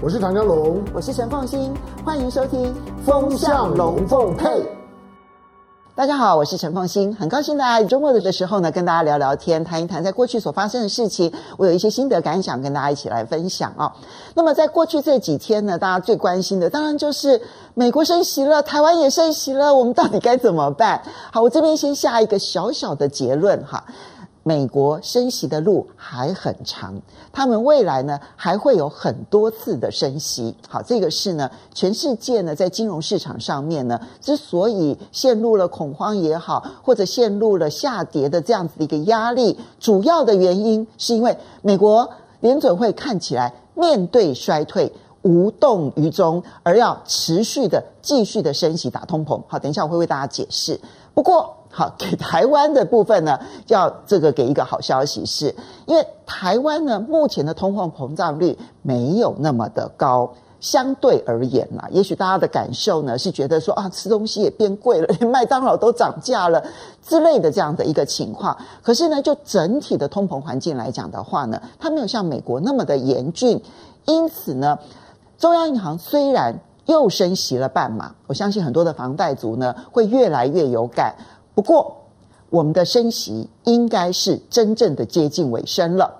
[0.00, 2.66] 我是唐江龙，我是陈凤欣，欢迎收听
[3.04, 4.46] 《风向龙凤配》。
[5.96, 11.32] 大家好，我是陈凤欣，很高兴大家周末的时候呢，跟大家聊聊天，谈一谈在过去所发生的事情。
[11.56, 13.92] 我有一些心得感想，跟大家一起来分享啊、哦。
[14.34, 17.42] 那么在过去这几天呢，大家最关心的当然就是
[17.74, 21.02] 美国升息了，台湾也升息了，我们到底该怎么办？
[21.32, 23.82] 好，我这边先下一个小小的结论哈。
[24.48, 26.98] 美国升息的路还很长，
[27.30, 30.56] 他们未来呢还会有很多次的升息。
[30.66, 42.08] 好，这个是呢，全世界呢在金融市场上面呢，之所以陷入了恐慌也好，或者陷入了下跌的这样子的一个压力，主要的原因是因为美国
[42.40, 44.90] 联准会看起来面对衰退
[45.28, 49.40] 无动于衷，而要持续的继续的升息打通膨。
[49.46, 50.80] 好，等一下我会为大家解释。
[51.14, 51.54] 不过。
[51.70, 66.64] 好，给台湾的部分呢，要这个给一个好消息是，因为台湾呢目前的通货膨胀率没有那么的高，相对而言啦，也许大家的感受呢是觉得说啊，吃东西也变贵了， 连麦当劳都涨价了
[67.06, 68.56] 之类的这样的一个情况。
[68.82, 73.62] 可是呢，就整体的通膨环境来讲的话呢，它没有像美国那么的严峻，
[74.06, 74.78] 因此呢，
[75.38, 81.14] 中央银行虽然又升息了半码，我相信很多的房贷族呢会越来越有感。
[81.54, 81.96] 不过，
[82.50, 86.12] 我们的升息应该是真正的接近尾声了。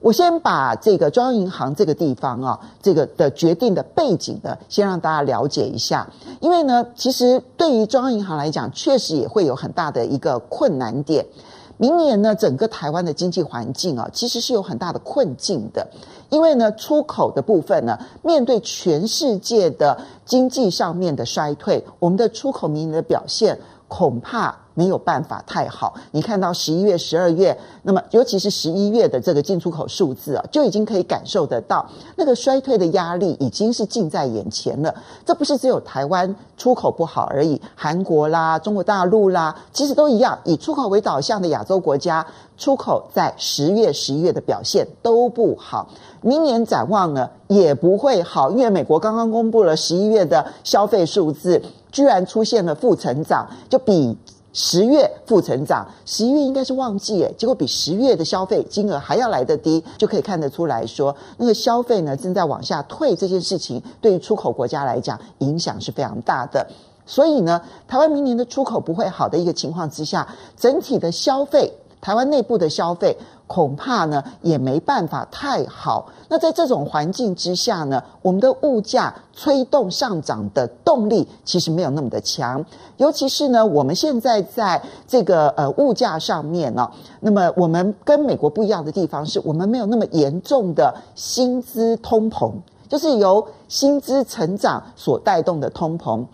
[0.00, 6.06] 我先把这个中央银行这个地方啊，这个的决定的背景呢，先让大家了解一下。
[6.40, 11.24] 因为呢，其实对于中央银行来讲，确实也会有很大的一个困难点。
[11.78, 15.86] 明年呢，整个台湾的经济环境啊，其实是有很大的困境的。
[16.32, 24.61] 因为呢，出口的部分呢，面对全世界的经济上面的衰退，我们的出口民营的表现恐怕。
[24.74, 34.94] 没有办法太好，你看到十一月、十二月，那么尤其是十一月的这个进出口数字啊，就已经可以感受得到那个衰退的压力已经是近在眼前了。
[35.24, 42.26] 这不是只有台湾出口不好而已，韩国啦、中国大陆啦，其实都一样，以出口为导向的亚洲国家，
[42.56, 45.88] 出口在十月、十一月的表现都不好。
[46.20, 54.16] 明年展望呢，也不会好，因为美国刚刚公布了十一月的消费数字，居然出现了负成长，就比。
[54.52, 66.66] 十月负成长，十一月应该是旺季诶，结果比十月的消费金额还要来得低，就可以看得出来说，那个消费呢正在往下退，这件事情对于出口国家来讲影响是非常大的。
[67.06, 73.16] 所以呢，台湾明年的出口不会好的一个情况之下，整体的消费，台湾内部的消费。
[73.52, 76.06] 恐怕呢也没办法太好。
[76.30, 82.64] 那在这种环境之下呢，我们的物价推动上涨的动力其实没有那么的强。
[82.96, 86.90] 尤其是呢，我们现在在这个呃物价上面呢，
[87.20, 92.54] 那么我们跟美国不一样的地方是我们没有那么严重的薪资通膨，
[92.88, 96.24] 就是由薪资成长所带动的通膨。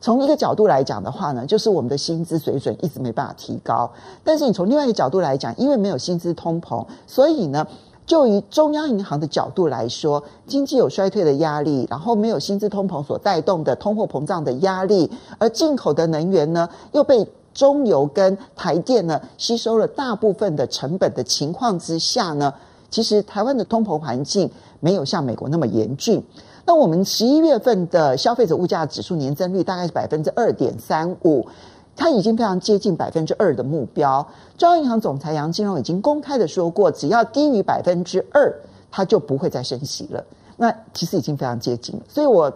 [0.00, 3.90] 从一个角度来讲的话呢，就是我们的薪资水准一直没办法提高。
[4.22, 7.66] 但是你从另外一个角度来讲，因为没有薪资通膨，所以呢，
[8.06, 22.54] 就以中央银行的角度来说，经济有衰退的压力，然后没有薪资通膨所带动的通货膨胀的压力，而进口的能源呢又被中油跟台电呢吸收了大部分的成本的情况之下呢，
[22.88, 24.48] 其实台湾的通膨环境
[24.78, 26.22] 没有像美国那么严峻。
[26.68, 31.48] 那我们十一月份的消费者物价指数年增率大概是百分之二点三五，
[31.96, 34.28] 它已经非常接近百分之二的目标。
[34.58, 38.54] 中央银行总裁杨金龙已经公开的说过，只要低于百分之二，
[38.90, 40.22] 它就不会再升息了。
[40.58, 42.52] 那其实已经非常接近了，所以我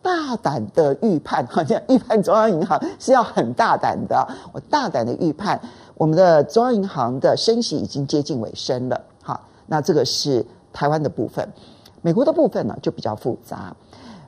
[0.00, 4.28] 大胆的预判，好像预判中央银行是要很大胆的。
[4.52, 5.60] 我大胆的预判，
[5.96, 9.00] 我们的中央银行的升息已经接近尾声了。
[9.20, 11.48] 好，那这个是台湾的部分。
[12.06, 13.74] 美国的部分呢就比较复杂，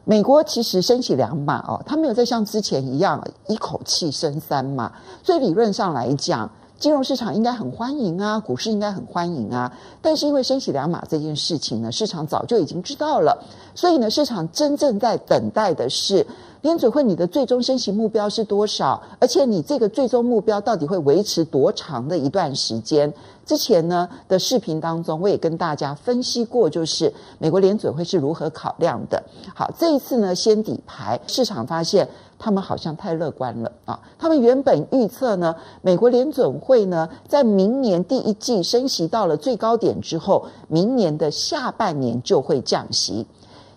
[0.04, 4.90] 美国其实升起两码哦，它没有再像之前一样一口气升三码，
[5.22, 9.72] 所以理论上来讲，金融市场应该很欢迎啊，股市应该很欢迎啊，
[10.02, 13.44] 但是因为升起两码这件事情呢，市场早就已经知道了，
[13.76, 16.26] 所以呢，市场真正在等待的是。
[16.62, 19.00] 联准会，你的最终升息目标是多少？
[19.20, 23.12] 而且你这个最终目标到底会维持多长的一段时间？
[23.46, 29.22] 之前呢的视频当中，我也跟大家分析过，就是美国联准会是如何考量的。
[29.54, 32.08] 好，这一次呢先底牌，市场发现
[32.38, 34.00] 他们好像太乐观了啊！
[34.18, 43.26] 他们原本预测呢，美国联准会呢在明年第一季升息到了最高点之后，明年的下半年就会降息。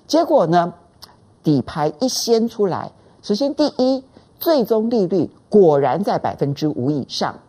[0.08, 0.74] 结果呢？
[1.44, 2.92] 底牌一掀出来，
[3.22, 4.04] 首先第一，
[4.40, 7.40] 最终利率果然在百分之五以上。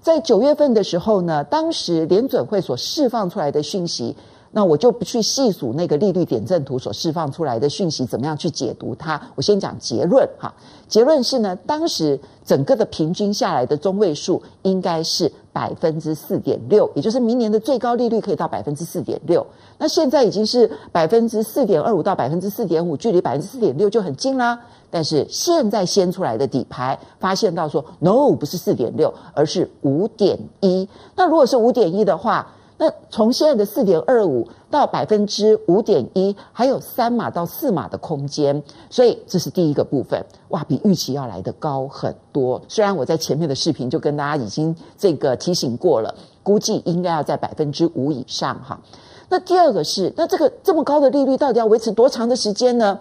[0.00, 4.16] 在九月份的时候呢，当时联准会所释放出来的讯息，
[4.56, 9.20] 那我就不去细数那个利率点阵图所释放出来的讯息，怎么样去解读它？
[9.34, 10.54] 我先讲结论哈。
[10.86, 19.44] 结论是呢，当时整个的平均下来的中位数应该是百分之四点六，也就是明年的最高利率可以到百分之四点六。
[19.78, 24.60] 那现在已经是百分之四点二五到百分之四点五，距离百分之四点六就很近啦。
[24.88, 30.88] 但是现在掀出来的底牌发现到说，no，不是四点六，而是五点一。
[31.16, 42.60] 那如果是五点一的话，那从现在的四点二五到百分之五点一，还有三码到四码的空间，所以这是第一个部分，哇，比预期要来得高很多。
[42.66, 46.12] 虽然我在前面的视频就跟大家已经这个提醒过了，
[46.42, 48.80] 估计应该要在百分之五以上哈。
[49.28, 52.98] 那第二个是，那这个这么高的利率到底要维持多长的时间呢？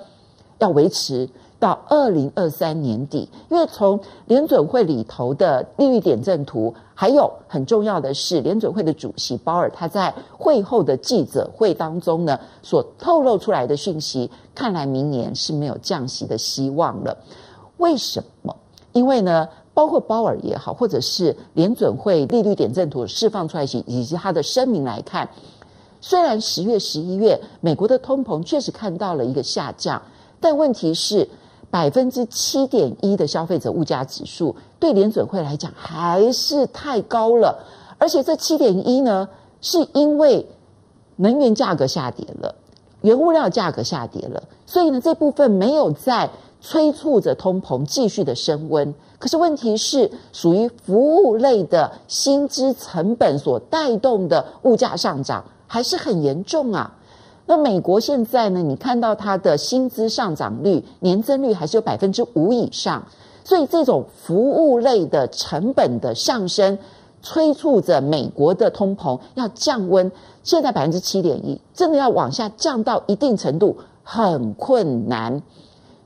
[0.59, 1.27] 要维持。
[1.63, 17.17] 到二零二三年底，因为从联准会里头的利率点阵图，还有很重要的是联准会的主席鲍尔他在会后的记者会当中呢，所透露出来的讯息，看来明年是没有降息的希望了。
[17.77, 18.53] 为什么？
[18.91, 25.29] 因为呢，包括鲍尔也好，或者是联准会利率点阵图释放出来以及他的声明来看，
[26.01, 30.01] 虽然十月、十一月美国的通膨确实看到了一个下降，
[30.41, 31.25] 但问题是。
[31.73, 37.65] 百分之七点一的消费者物价指数对联准会来讲还是太高了，
[37.97, 39.27] 而且这七点一呢，
[39.59, 40.47] 是因为
[41.15, 42.53] 能源价格下跌了，
[43.01, 46.29] 原物料价格下跌了，所以呢，这部分没有在
[46.61, 48.93] 催促着通膨继续的升温。
[49.17, 56.97] 可是问题是，属于服务类的薪资成本所带动的物价上涨还是很严重啊。
[57.45, 58.61] 那美国现在呢？
[58.61, 63.05] 你看到它的薪资上涨率年增率还是有百分之五以上，
[63.43, 66.77] 所以这种服务类的成本的上升，
[67.21, 70.11] 催促着美国的通膨要降温。
[70.43, 75.41] 现在百分之七点一，真的要往下降到一定程度很困难。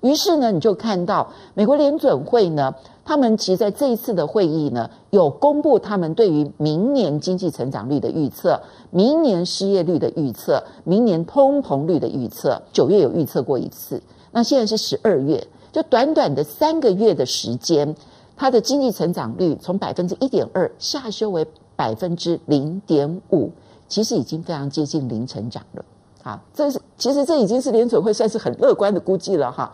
[0.01, 2.75] 于是呢，你就看到美国联准会呢。
[3.03, 8.61] 他们其实在这一次的会议呢，有公布他们对于明年经济成长率的预测、
[8.91, 12.61] 明年失业率的预测、明年通膨率的预测。
[12.73, 14.01] 九月有预测过一次，
[14.33, 17.95] 那现在是十二月，就短短的三个月的时间，
[18.35, 21.47] 它的经济成长率从百分之一点二下修为
[21.77, 23.51] 百分之零点五，
[23.87, 25.85] 其实已经非常接近零成长了。
[26.27, 29.71] 啊，这是其实这已经是联准会算是很乐观的估计了哈。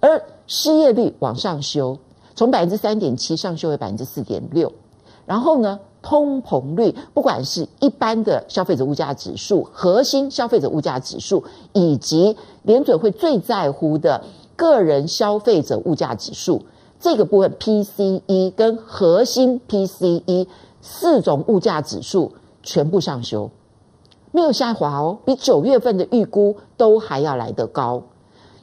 [0.00, 1.98] 而失业率往上修。
[2.38, 4.70] 从百分之三点七上修为百分之四点六，
[5.24, 14.22] 然后呢，通膨率不管是一般的消费者物价指数、核心消费者物价指数，以及联准会最在乎的
[14.54, 16.66] 个人消费者物价指数，
[17.00, 20.46] 这个部分 PCE 跟核心 PCE
[20.82, 23.50] 四种物价指数全部上修，
[24.36, 28.02] 没有下滑哦，比九月份的预估都还要来得高。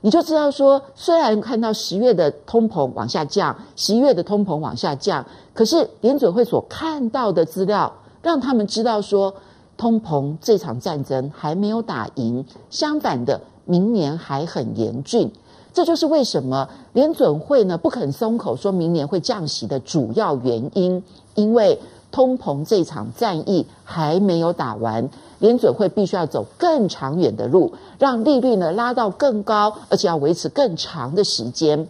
[0.01, 7.91] 你就知道说，虽然看到十月的通膨往下降，十一月的通膨往下降，可是联准会所看到的资料，
[8.21, 9.33] 让他们知道说，
[9.75, 15.31] 通膨这场战争还没有打赢，相反的，明年还很严峻。
[15.73, 21.03] 这就是为什么联准会呢不肯松口，说明年会降息的主要原因，
[21.33, 21.79] 因为
[22.13, 25.09] 通膨这场战役还没有打完。
[25.39, 31.89] 联准会必须要走更长远的路，让利率呢拉到更高，而且要维持更长的时间。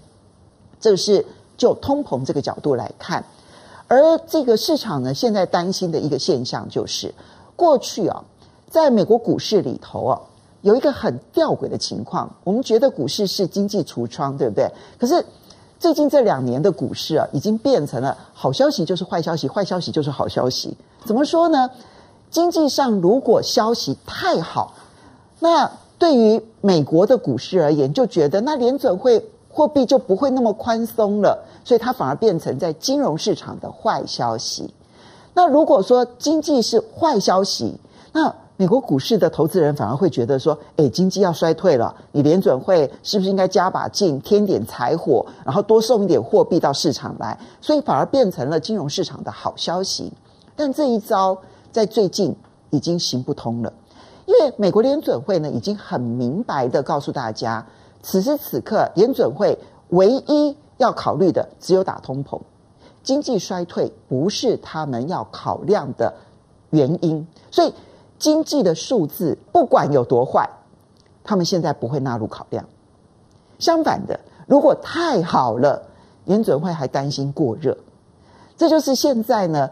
[0.80, 1.24] 这是
[1.56, 3.24] 就通膨这个角度来看，
[3.88, 7.14] 而这个市场呢现在担心的一个现象就是，
[7.56, 8.24] 过去啊，
[8.72, 10.20] 在美国股市里头啊，
[10.62, 12.36] 有一个很吊诡的情况。
[12.44, 14.68] 我们觉得股市是经济橱窗，对不对？
[14.98, 15.24] 可是
[15.84, 20.78] 最近这两年的股市啊，已经变成了好消息就是坏消息，坏消息就是好消息。
[21.04, 21.70] 怎么说呢？
[22.32, 24.76] 经济上如果消息太好，
[25.42, 34.74] 那对于美国的股市而言，就觉得那联准会货币就不会那么宽松了，所以它反而变成在金融市场的坏消息。
[35.34, 37.76] 那如果说经济是坏消息，
[38.14, 47.38] 那美国股市的投资人反而会觉得说，诶，经济要衰退了，你联准会是不是应该加把劲，添点柴火，然后多送一点货币到市场来？
[47.62, 50.12] 所以反而变成了金融市场的好消息。
[50.56, 51.38] 但这一招。
[51.74, 52.36] 在最近
[52.70, 53.74] 已经行不通了，
[54.28, 57.66] 因为美国联准会呢已经很明白的告诉大家，
[58.04, 59.58] 此时此刻联准会
[59.90, 62.40] 唯一要考虑的只有打通膨，
[63.02, 66.14] 经济衰退不是他们要考量的
[66.70, 67.74] 原因，所以
[68.24, 70.50] 经济的数字不管有多坏，
[71.26, 72.64] 他们现在不会纳入考量。
[73.60, 75.84] 相反的，如果太好了，
[76.24, 77.78] 联准会还担心过热，
[78.56, 79.70] 这就是现在呢。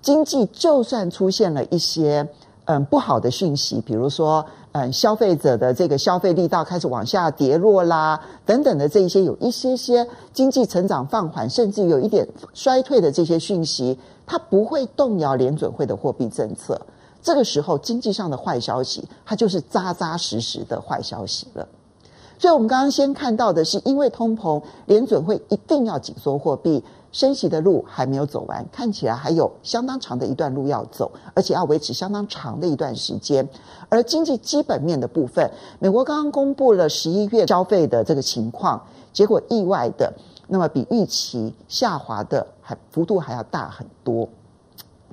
[0.00, 2.28] 经济就算出现了一些
[2.66, 16.80] 嗯不好的讯息，比如说嗯消费者的这个消费力道开始往下跌落啦，等等的这一些有一些些经济成长放缓，甚至有一点衰退的这些讯息，它不会动摇联准会的货币政策。
[17.28, 21.68] 这个时候经济上的坏消息，它就是扎扎实实的坏消息了。
[22.38, 26.82] 所以，我们刚刚先看到的是，因为通膨，联准会一定要紧缩货币，
[27.12, 33.46] 升息的路还没有走完，看起来还有相当长的一段路要走，而且要维持相当长的一段时间。
[33.90, 38.82] 而经济基本面的部分，美国刚刚公布了十一月消费的这个情况，
[39.12, 40.10] 结果意外的，
[40.46, 44.26] 那么比预期下滑的还幅度还要大很多。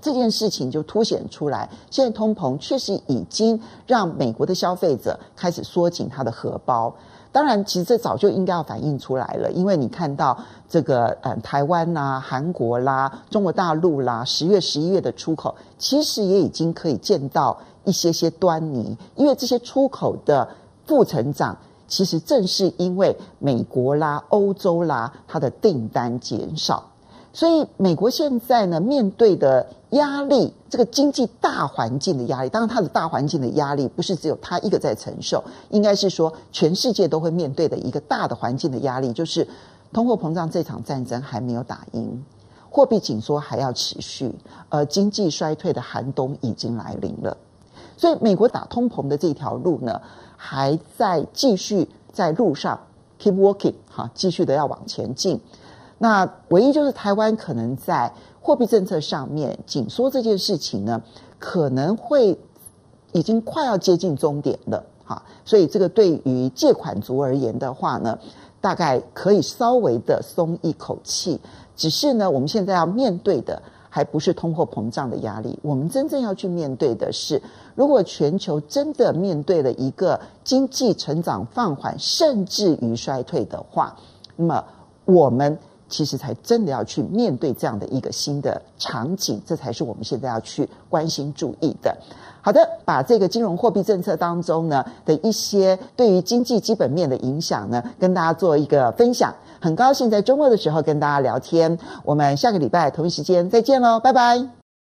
[0.05, 6.93] 这件事情就凸显出来，现在通膨确实已经让美国的消费者开始缩紧他的荷包。
[7.31, 10.37] 当然，其实这早就应该要反映出来了，因为你看到
[10.69, 18.95] 这个呃，台湾啦、韩国啦、中国大陆啦，十月、十一月的出口，其实也已经可以见到一些些端倪。
[19.15, 20.47] 因为这些出口的
[20.85, 21.57] 负成长，
[21.87, 26.91] 其实正是因为美国啦、欧洲啦，它的订单减少。
[27.35, 39.45] 所以，美国现在呢，面对的压力，这个经济大环境的压力，当然它的大环境的压力不是只有它一个在承受，应该是说全世界都会面对的一个大的环境的压力，就是
[39.91, 42.23] 通货膨胀这场战争还没有打赢，
[42.69, 44.33] 货币紧缩还要持续，
[44.69, 47.35] 而经济衰退的寒冬已经来临了。
[47.97, 50.01] 所以，美国打通膨的这条路呢，
[50.37, 52.79] 还在继续在路上
[53.21, 55.37] keep walking，哈，继续的要往前进。
[56.05, 61.01] 那唯一就是台湾可能在货币政策上面紧缩这件事情呢，
[61.39, 62.39] 可能会
[63.11, 68.19] 已经快要接近终点了，哈，所以这个对于借款族而言的话呢，
[68.61, 71.41] 大概可以稍微的松一口气。
[71.75, 73.59] 只是呢，我们现在要面对的
[73.89, 77.41] 还不是通货膨胀的压力，我们真正要去面对的是，
[77.73, 83.97] 如果全球真的面对了一个经济成长放缓，甚至于衰退的话，
[84.35, 84.63] 那么
[85.05, 85.57] 我们。
[85.87, 91.95] 其实才真的要去面对这样的一个新的场景，这才是我们现在要去关心注意的。
[92.41, 99.33] 好的，把这个金融货币政策当中呢的一些对于经济基本面的影响呢，跟大家做一个分享。
[99.59, 104.64] 很高兴在周末的时候跟大家聊天，我们下个礼拜同一时间再见喽，拜拜。